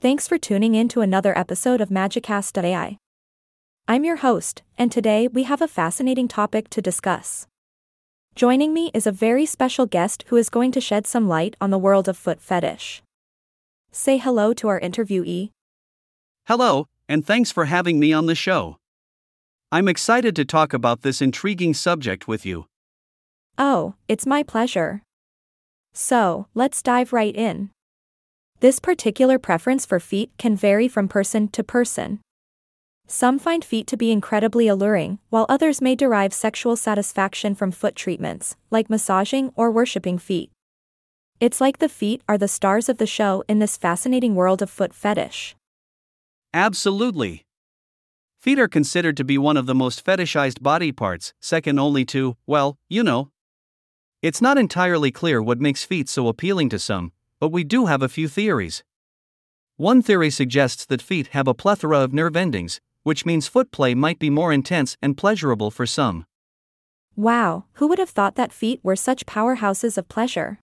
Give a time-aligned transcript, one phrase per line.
[0.00, 2.98] Thanks for tuning in to another episode of Magicast.ai.
[3.88, 7.48] I'm your host, and today we have a fascinating topic to discuss.
[8.36, 11.70] Joining me is a very special guest who is going to shed some light on
[11.70, 13.02] the world of foot fetish.
[13.90, 15.50] Say hello to our interviewee.
[16.46, 18.76] Hello, and thanks for having me on the show.
[19.72, 22.66] I'm excited to talk about this intriguing subject with you.
[23.58, 25.02] Oh, it's my pleasure.
[25.92, 27.70] So, let's dive right in.
[28.60, 32.18] This particular preference for feet can vary from person to person.
[33.06, 37.94] Some find feet to be incredibly alluring, while others may derive sexual satisfaction from foot
[37.94, 40.50] treatments, like massaging or worshipping feet.
[41.38, 44.70] It's like the feet are the stars of the show in this fascinating world of
[44.70, 45.54] foot fetish.
[46.52, 47.44] Absolutely.
[48.40, 52.36] Feet are considered to be one of the most fetishized body parts, second only to,
[52.44, 53.30] well, you know.
[54.20, 58.02] It's not entirely clear what makes feet so appealing to some, but we do have
[58.02, 58.82] a few theories.
[59.76, 63.94] One theory suggests that feet have a plethora of nerve endings, which means foot play
[63.94, 66.26] might be more intense and pleasurable for some.
[67.14, 70.58] Wow, who would have thought that feet were such powerhouses of pleasure?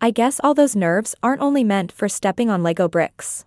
[0.00, 3.44] I guess all those nerves aren't only meant for stepping on Lego bricks.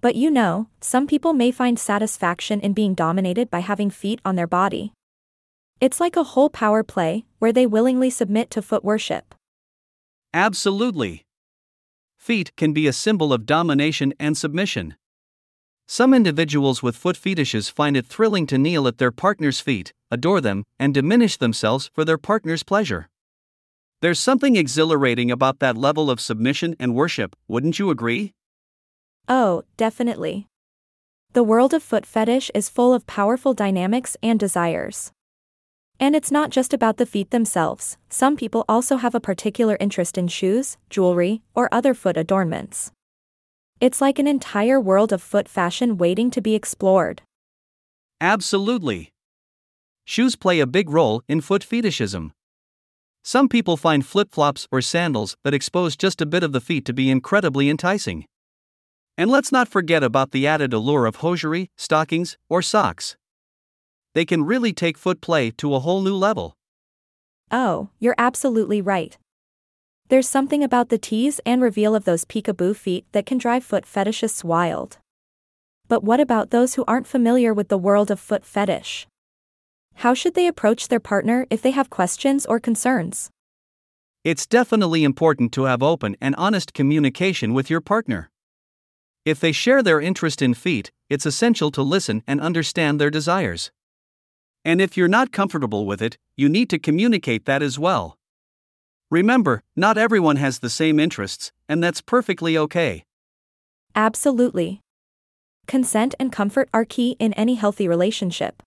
[0.00, 4.36] But you know, some people may find satisfaction in being dominated by having feet on
[4.36, 4.92] their body.
[5.80, 9.34] It's like a whole power play, where they willingly submit to foot worship.
[10.32, 11.24] Absolutely
[12.18, 14.96] feet can be a symbol of domination and submission.
[15.86, 20.42] Some individuals with foot fetishes find it thrilling to kneel at their partner's feet, adore
[20.42, 23.08] them, and diminish themselves for their partner's pleasure.
[24.02, 28.34] There's something exhilarating about that level of submission and worship, wouldn't you agree?
[29.28, 30.46] Oh, definitely.
[31.32, 35.12] The world of foot fetish is full of powerful dynamics and desires.
[36.00, 40.16] And it's not just about the feet themselves, some people also have a particular interest
[40.16, 42.92] in shoes, jewelry, or other foot adornments.
[43.80, 47.22] It's like an entire world of foot fashion waiting to be explored.
[48.20, 49.10] Absolutely.
[50.04, 52.32] Shoes play a big role in foot fetishism.
[53.24, 56.84] Some people find flip flops or sandals that expose just a bit of the feet
[56.84, 58.24] to be incredibly enticing.
[59.16, 63.16] And let's not forget about the added allure of hosiery, stockings, or socks
[64.18, 66.56] they can really take foot play to a whole new level.
[67.52, 69.16] Oh, you're absolutely right.
[70.08, 73.84] There's something about the tease and reveal of those peekaboo feet that can drive foot
[73.84, 74.98] fetishists wild.
[75.86, 79.06] But what about those who aren't familiar with the world of foot fetish?
[79.94, 83.30] How should they approach their partner if they have questions or concerns?
[84.24, 88.30] It's definitely important to have open and honest communication with your partner.
[89.24, 93.70] If they share their interest in feet, it's essential to listen and understand their desires.
[94.68, 98.18] And if you're not comfortable with it, you need to communicate that as well.
[99.10, 103.02] Remember, not everyone has the same interests, and that's perfectly okay.
[103.94, 104.82] Absolutely.
[105.66, 108.62] Consent and comfort are key in any healthy relationship.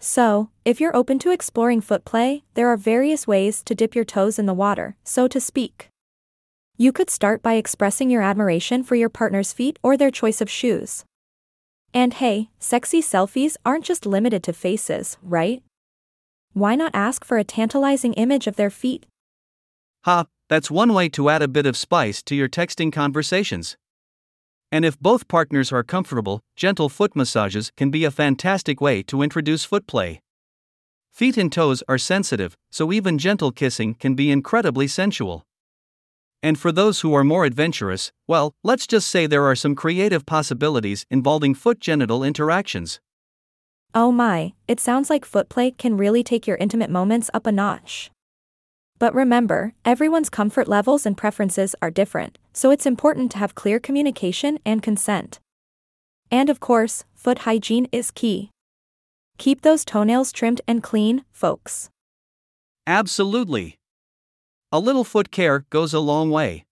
[0.00, 4.04] So, if you're open to exploring foot play, there are various ways to dip your
[4.04, 5.90] toes in the water, so to speak.
[6.76, 10.50] You could start by expressing your admiration for your partner's feet or their choice of
[10.50, 11.04] shoes.
[11.96, 15.62] And hey, sexy selfies aren't just limited to faces, right?
[16.52, 19.06] Why not ask for a tantalizing image of their feet?
[20.04, 23.76] Ha, that's one way to add a bit of spice to your texting conversations.
[24.72, 29.22] And if both partners are comfortable, gentle foot massages can be a fantastic way to
[29.22, 30.20] introduce foot play.
[31.12, 35.44] Feet and toes are sensitive, so even gentle kissing can be incredibly sensual.
[36.44, 40.26] And for those who are more adventurous, well, let's just say there are some creative
[40.26, 43.00] possibilities involving foot genital interactions.
[43.94, 48.10] Oh my, it sounds like footplay can really take your intimate moments up a notch.
[48.98, 53.80] But remember, everyone's comfort levels and preferences are different, so it's important to have clear
[53.80, 55.40] communication and consent.
[56.30, 58.50] And of course, foot hygiene is key.
[59.38, 61.88] Keep those toenails trimmed and clean, folks.
[62.86, 63.78] Absolutely.
[64.74, 66.64] A little foot care goes a long way.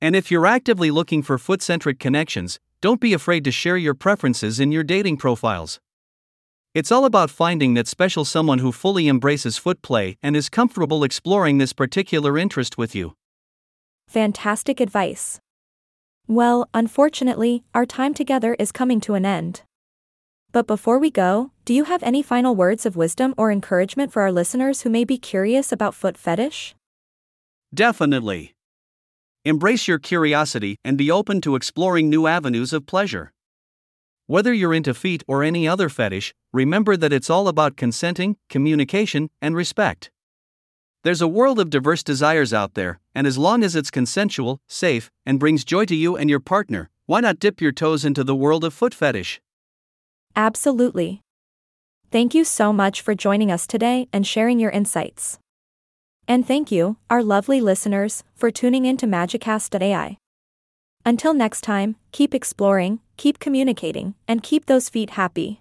[0.00, 3.94] And if you're actively looking for foot centric connections, don't be afraid to share your
[3.94, 5.80] preferences in your dating profiles.
[6.74, 11.02] It's all about finding that special someone who fully embraces foot play and is comfortable
[11.02, 13.14] exploring this particular interest with you.
[14.06, 15.40] Fantastic advice.
[16.28, 19.62] Well, unfortunately, our time together is coming to an end.
[20.52, 24.22] But before we go, do you have any final words of wisdom or encouragement for
[24.22, 26.76] our listeners who may be curious about foot fetish?
[27.74, 28.54] Definitely.
[29.44, 33.32] Embrace your curiosity and be open to exploring new avenues of pleasure.
[34.26, 39.30] Whether you're into feet or any other fetish, remember that it's all about consenting, communication,
[39.40, 40.10] and respect.
[41.04, 45.10] There's a world of diverse desires out there, and as long as it's consensual, safe,
[45.24, 48.36] and brings joy to you and your partner, Why not dip your toes into the
[48.36, 49.40] world of foot fetish?
[50.36, 51.22] Absolutely.
[52.10, 55.38] Thank you so much for joining us today and sharing your insights.
[56.28, 60.18] And thank you, our lovely listeners, for tuning in to Magicast.ai.
[61.06, 65.60] Until next time, keep exploring, keep communicating, and keep those feet happy.